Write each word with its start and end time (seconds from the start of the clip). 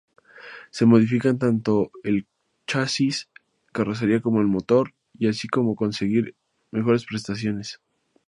Se 0.71 0.87
modifican 0.87 1.37
tanto 1.37 1.91
el 2.03 2.25
chasis, 2.65 3.29
carrocería 3.71 4.19
como 4.19 4.41
el 4.41 4.47
motor 4.47 4.95
y 5.15 5.27
así 5.27 5.47
conseguir 5.47 6.35
mejores 6.71 7.05
prestaciones. 7.05 7.79